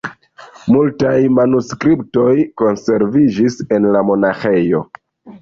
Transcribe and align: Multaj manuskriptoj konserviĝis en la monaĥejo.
Multaj 0.75 1.19
manuskriptoj 1.39 2.33
konserviĝis 2.63 3.61
en 3.79 3.87
la 3.99 4.03
monaĥejo. 4.11 4.83